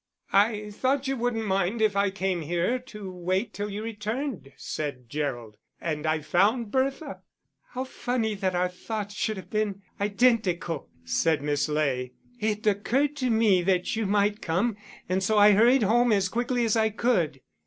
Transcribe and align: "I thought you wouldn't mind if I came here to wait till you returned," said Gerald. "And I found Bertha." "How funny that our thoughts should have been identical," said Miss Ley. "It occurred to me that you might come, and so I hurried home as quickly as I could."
"I 0.33 0.71
thought 0.71 1.07
you 1.07 1.15
wouldn't 1.15 1.45
mind 1.45 1.79
if 1.79 1.95
I 1.95 2.09
came 2.09 2.41
here 2.41 2.79
to 2.79 3.11
wait 3.11 3.53
till 3.53 3.69
you 3.69 3.83
returned," 3.83 4.51
said 4.57 5.07
Gerald. 5.07 5.57
"And 5.79 6.07
I 6.07 6.21
found 6.21 6.71
Bertha." 6.71 7.21
"How 7.73 7.83
funny 7.83 8.33
that 8.33 8.55
our 8.55 8.67
thoughts 8.67 9.13
should 9.13 9.37
have 9.37 9.51
been 9.51 9.83
identical," 9.99 10.89
said 11.05 11.43
Miss 11.43 11.69
Ley. 11.69 12.13
"It 12.39 12.65
occurred 12.65 13.15
to 13.17 13.29
me 13.29 13.61
that 13.61 13.95
you 13.95 14.07
might 14.07 14.41
come, 14.41 14.75
and 15.07 15.21
so 15.21 15.37
I 15.37 15.51
hurried 15.51 15.83
home 15.83 16.11
as 16.11 16.29
quickly 16.29 16.65
as 16.65 16.75
I 16.75 16.89
could." 16.89 17.41